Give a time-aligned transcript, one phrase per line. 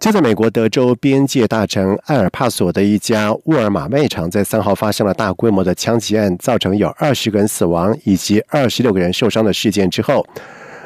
[0.00, 10.24] 就在美国德州边界大城埃尔帕索的一家沃尔玛卖场，在三号发生了大规模的枪击案，造成有二十个人死亡以及二十六个人受伤的事件之后，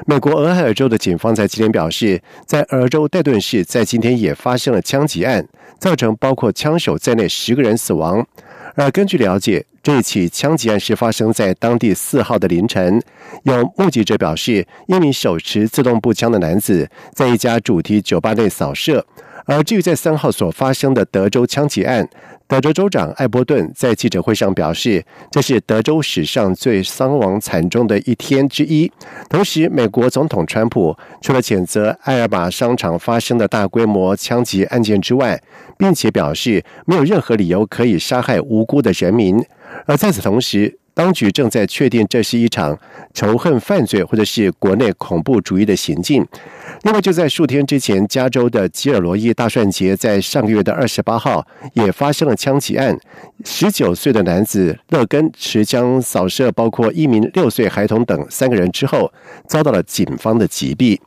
[0.07, 5.47] 美国俄亥俄州的警方在今天表示，在俄州戴顿市在今天也发生了枪击案，
[5.79, 8.27] 造成包括枪手在内十个人死亡。
[8.75, 13.03] 而根据了解，这起枪击案是发生在当地四号的凌晨。
[13.43, 19.05] 有目击者表示，一名手持自动步枪的男子在一家主题酒吧内扫射。
[19.45, 22.09] 而至于在三号所发生的德州枪击案，
[22.47, 28.91] 德州州长艾伯顿在记者会上表示，这是德州史上最伤亡惨重的一天之一。
[29.29, 35.41] 同时，美国总统川普除了谴责埃尔玛商场发生的大规模枪击案件之外，
[35.79, 39.43] 并且表示没有任何理由可以杀害无辜的人民。
[39.87, 42.79] 而在此同时，当局正在确定这是一场
[43.15, 46.27] 仇恨犯罪，或者是国内恐怖主义的行径。
[46.83, 52.99] 另外，就在数天之前，加州的吉尔罗伊大蒜节在上个月的二十八号也发生了枪击案。
[53.45, 59.11] 十九岁的男子勒根持枪扫射包括一名六岁孩童等三个人之后，
[59.47, 60.99] 遭到了警方的击毙。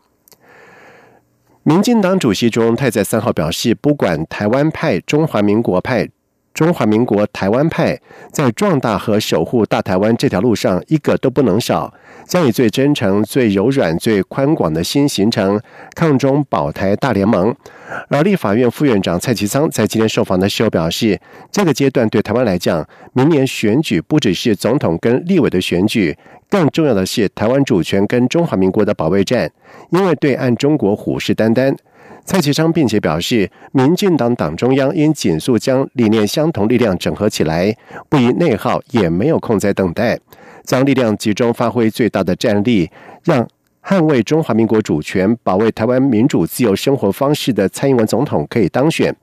[1.61, 6.09] 民进党主席卓荣泰在三号表示，不管台湾派、中华民国派。
[6.55, 7.99] 中华民国台湾派
[8.31, 11.93] 在壮大和守护大台湾这条路上，一个都不能少，
[12.25, 15.61] 将以最真诚、最柔软、最宽广的心形成
[15.93, 17.53] 抗中保台大联盟。
[18.07, 21.19] 而立法院副院长蔡其昌在今天受访的时候表示，
[21.51, 26.17] 这个阶段对台湾来讲，明年选举不只是总统跟立委的选举，
[26.49, 29.51] 更重要的是台湾主权跟中华民国的保卫战，
[29.89, 31.75] 因为对岸中国虎视眈眈。
[32.25, 37.73] 蔡其昌并且表示，民进党党中央应紧速将理念相同力量整合起来，
[38.09, 40.19] 不宜内耗，也没有空在等待，
[40.63, 42.89] 将力量集中发挥最大的战力，
[43.23, 43.47] 让
[43.83, 49.15] 捍卫中华民国主权、保卫台湾民主自由生活方式的蔡英文总统可以当选。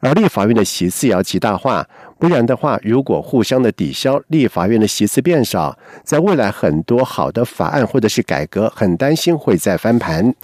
[0.00, 1.88] 而立法院的席次要极大化，
[2.18, 10.34] 不然的话，如果互相的抵消，立法院的席次变少，在未来很多好的法案或者是改革，很担心会再翻盘。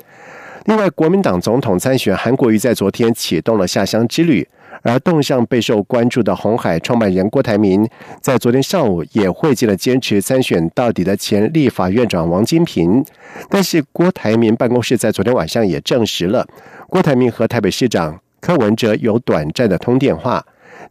[0.66, 4.48] 另外，国民党总统参选韩国瑜在昨天启动了下乡之旅，
[4.82, 7.86] 而动向备受关注的红海创办人郭台铭，
[8.22, 13.04] 在昨天上午也会见了坚持参选到底的前立法院长王金平。
[13.50, 16.46] 但是，郭台铭办公室在昨天晚上也证实了，
[16.88, 20.42] 郭台铭和台北市长柯文哲有短暂的通电话。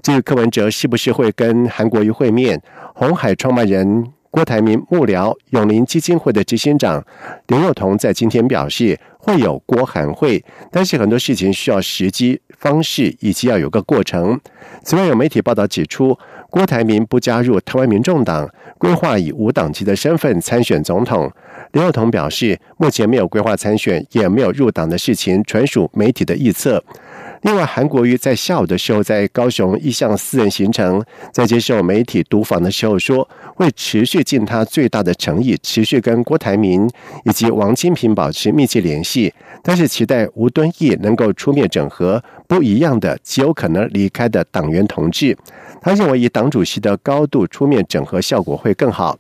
[0.04, 2.62] 至于柯文哲是不是会跟韩国瑜会面，
[2.94, 4.06] 红海创办人。
[4.30, 7.06] 郭台铭幕僚永林基金会的执行长
[7.50, 14.38] 林若彤在今天表示，会有郭韩会，但是很多事情需要时机、方式以及要有个过程。
[14.84, 16.18] 此外，有媒体报道指出，
[16.50, 21.32] 郭台铭不加入台湾民众党，规划以无党籍的身份参选总统。
[21.72, 26.84] 刘若彤表示，目前没有规划参选，也没有入党的事情，纯属媒体的臆测。
[27.44, 36.90] 另外，韩国瑜在下午的时候在高雄一项私人行程，在接受媒体读访的时候说，会持续尽他最大的诚意，持续跟郭台铭
[37.26, 45.38] 以及王金平保持密切联系，但是期待吴敦义能够出面整合不一样的、极有可能离开的党员同志。
[45.82, 49.20] 他认为以党主席的高度出面整合效果会更好。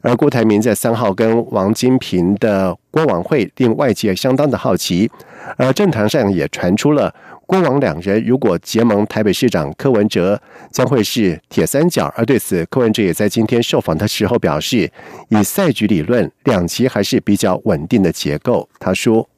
[0.00, 5.08] 而郭台铭在三号跟王金平的郭王会令外界相当的好奇，
[5.56, 7.14] 而政坛上也传出了。
[7.46, 12.12] 郭王两人如果结盟，台北市长柯文哲将会是铁三角。
[12.16, 14.90] 而对此，柯文哲也在今天受访的时候表示，
[15.28, 18.66] 以赛局理论，两极还是比较稳定的结构。
[18.78, 19.28] 他说：“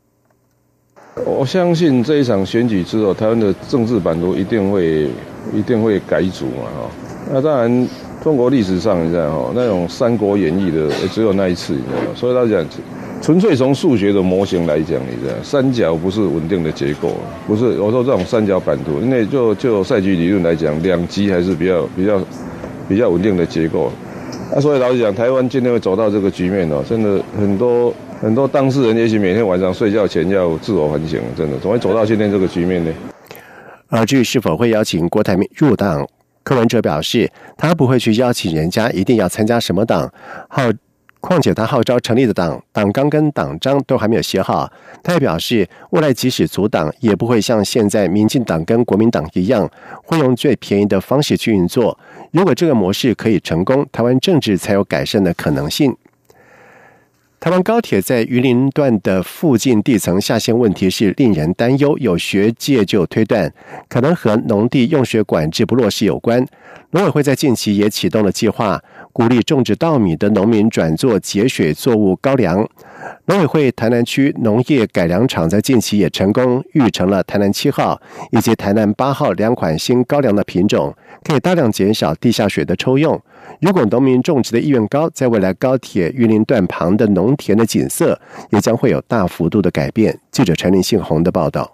[1.27, 5.09] 我相信这一场选举之后，台湾的政治版图一定会
[5.53, 6.91] 一定会改组嘛，哈。
[7.33, 7.89] 那当然，
[8.23, 12.65] 中国历史上你知道哈，那种《三国演义》的只有那一次，你知道所以他讲。”
[13.25, 17.17] 纯粹从数学的模型来讲，你知道，三角不是稳定的结构，
[17.47, 17.81] 不是。
[17.81, 22.21] 我说这种三角版图，因为就就赛局理论来讲，两极还是比较比较
[22.87, 23.91] 比较稳定的结构。
[24.55, 32.93] 啊，所以老实讲，台湾今天会走到这个局面哦，真的很多很多当事人，也许每天晚上睡觉前要自我反省，真的怎么会走到今天这个局面呢？
[33.89, 36.07] 而至于是否会邀请郭台铭入党，
[36.43, 40.13] 柯文哲表示，他不会去邀请人家一定要参加什么党，
[40.49, 40.65] 好。
[41.27, 44.71] 况且他号召成立的党党纲跟党章都还没有写好，
[45.03, 49.67] 他也表示未来即使阻挡，也不会像现在民进党跟国民党一样，
[50.05, 51.99] 会用最便宜的方式去运作。
[52.33, 55.97] 如果这个模式可以成功，台湾政治才有改善的可能性。
[57.45, 63.53] 台湾高铁在榆林段的附近地层下陷问题是令人担忧，有学界就推断
[63.87, 66.43] 可能和农地用水管制不落实有关。
[66.93, 68.83] 农委会在近期也启动了计划，
[69.13, 72.67] 鼓励种植稻米的农民转做节水作物高粱。
[73.27, 77.99] 农委会台南区农业改良场在近期也成功育成了台南七号
[78.31, 83.19] 以及台南八号两款新高粱的品种，可以大量减少地下水的抽用。
[83.63, 90.19] 如果农民种植的意愿高，在未来高铁玉林段旁的农田的景色也将会有大幅度的改变。
[90.31, 91.74] 记者陈林信宏的报道。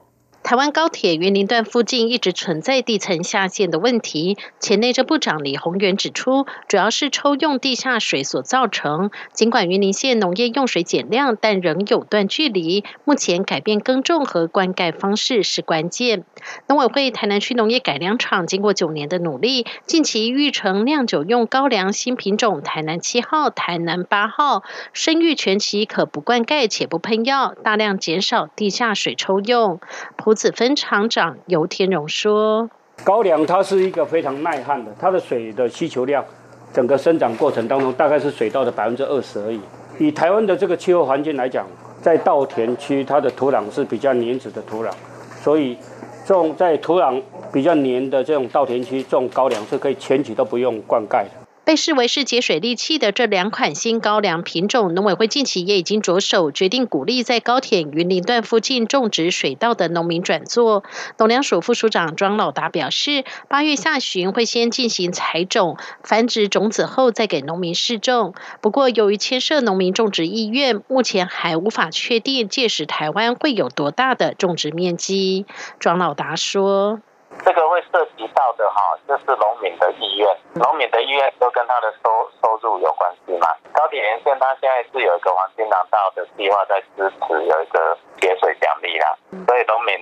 [0.51, 9.13] 台湾高铁云林段附近一直存在地层下陷的问题，前内政部长李宏源指出，主要是抽用地下水所造成。
[9.33, 12.83] 尽管云林县农业用水减量，但仍有段距离。
[13.05, 16.25] 目前改变耕种和灌溉方式是关键。
[16.67, 29.79] 农委会台南区农业改良场经过九年的努力，近期育成酿酒用高粱新品种台南七号、台南八号，生育全期可不灌溉且不喷药，大量减少地下水抽用。
[30.41, 32.71] 胡子分厂长游天荣说
[33.05, 36.25] ：“高粱它是一个非常耐旱的，它的水的需求量，
[36.73, 39.61] 整个生长过程当中大概是水稻的百分之二十而已。
[39.99, 41.67] 以台湾的这个气候环境来讲，
[42.01, 44.91] 在稻田区它的土壤是比较黏质的土壤，
[45.43, 45.77] 所以
[46.25, 47.21] 种在土壤
[47.53, 51.31] 比较黏的这种稻田区种高粱是可以前期都不用灌溉的。”
[51.71, 60.83] 被视为是节水利器的这两款新高粱品种，农委会近期也已经着手决定鼓励在高铁云林段附近种植水稻的农民转作。
[61.17, 68.35] 农粮署副署长庄老达表示，八月下旬会先进行采种、繁殖种子后再给农民试种。
[68.61, 75.47] 不过，由于牵涉农民种植意愿，目前还无法确定届时台湾会有多大的种植面积。
[75.79, 77.01] 庄老达说。
[77.45, 78.05] 这个会涉
[78.51, 83.47] 到的哈，这是农民的意愿，农民的意愿都跟他的收收入有关系嘛。
[83.73, 89.17] 高铁沿线它现在是有一个黄金廊道的计划在支持，有一个节水奖励啦，
[89.47, 89.95] 所以农民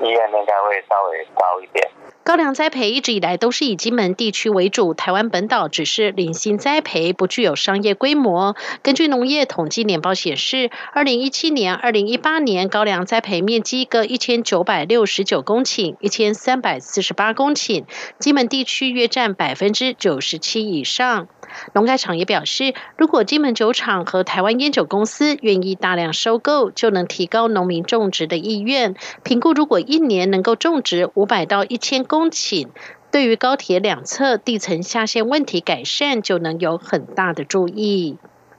[0.00, 1.88] 意愿应该会稍微高一点。
[2.26, 8.56] 高粱栽培一直以来都是以金门地区为主，台湾本岛只是零星栽培，不具有商业规模。
[8.82, 17.84] 根据农业统计年报显示，二零一七年、二零一八年高粱栽培面积各一千九百六十九公顷，一千三百四十八公顷，
[18.18, 21.28] 金门地区约占百分之九十七以上。
[21.72, 28.94] 农改厂也表示，如果金门酒厂和台湾烟酒公司愿意大量收购，就能提高农民种植的意愿。
[29.22, 32.68] 评估如果一年能够种植五百到一千公顷，
[33.10, 38.16] 对于高铁两侧地层下陷问题改善，就能有很大的注意。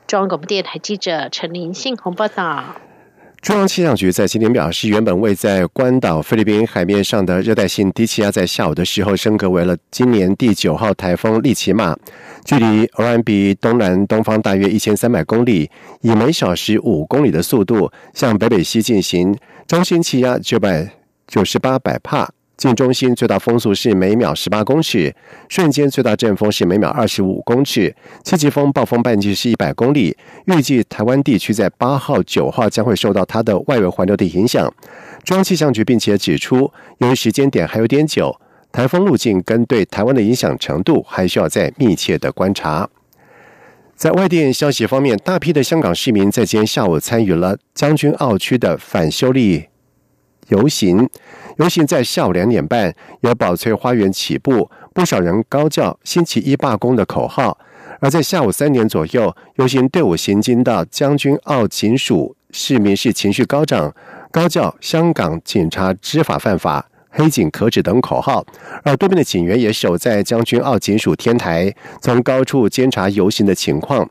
[0.07, 2.87] 中央广播电台记者陈林信鸿报道。
[3.48, 11.96] 中央气象局在今天表示，原本位在关岛菲律宾海面上的热带性低气压，在下午的时候升格为了今年第九号台风利奇马，
[12.44, 15.72] 距离欧兰比东南东方大约一千三百公里，
[16.02, 19.34] 以每小时五公里的速度向北北西进行，
[19.66, 20.86] 中心气压九百
[21.26, 22.30] 九十八百帕。
[22.57, 25.15] 近中心最大风速是每秒十八公尺，
[25.48, 30.18] 瞬间最大阵风是每秒二十五公尺，七级风暴风半径是一百公里。
[30.45, 34.74] 预计台湾地区在八号、九号将会受到它的外围环流的影响。
[35.24, 38.36] 中央气象局并且指出，由于时间点还有点久，
[38.71, 42.89] 台风路径跟对台湾的影响程度还需要再密切的观察。
[43.95, 49.65] 在外电消息方面，大批的香港市民在今天下午参与了将军澳区的反修例。
[50.50, 51.10] 游行，
[51.58, 57.58] 游行在下午两点半由宝翠花园起步，不少人高叫“星期一罢工”的口号。
[58.00, 63.94] 而在下午三点左右，游行队伍行经到将军澳警署，市民是情绪高涨，
[64.32, 66.88] 高叫“香港警察知法犯法”。
[67.10, 68.46] 黑警可止等口号，
[68.84, 74.08] 而对面的警员也守在将军澳警署天台，从高处监察游行的情况。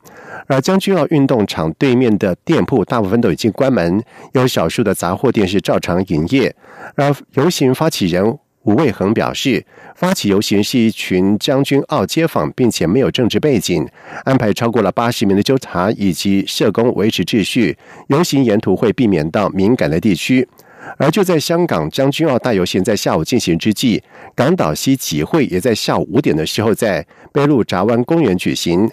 [0.46, 6.54] 而将军澳运动场对面的店铺大部分都已经关门，有少数的杂货店是照常营业。
[6.94, 13.86] 而游行发起人吴卫恒表示，发起游行是一群将军澳街坊，并且没有政治背景，
[14.24, 17.76] 安排超过了八十名的纠察以及社工维持秩序。
[18.08, 20.48] 游行沿途会避免到敏感的地区。
[20.98, 24.00] 而就在香港将军澳大游行在下午进行之际，
[24.36, 28.88] 港岛西集会也在下午五点的时候在贝路闸湾公园举行。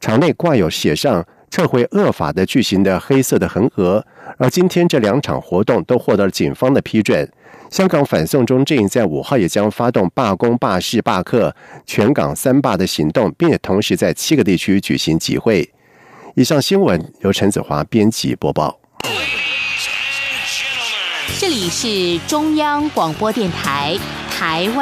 [0.00, 4.04] 场内挂有写上“撤回恶法”的巨型的黑色的横额。
[4.38, 7.30] 而今天这两场活动都获得了警方的批准。
[7.68, 11.54] 香港反送中阵营在五号也将发动罢工、罢市、罢课、
[11.86, 15.70] 全港三罢的行动，并且同时在七个地区举行集会。
[16.34, 18.80] 以上新闻由陈子华编辑播报。
[21.38, 23.98] 这里是中央广播电台
[24.30, 24.78] 台湾。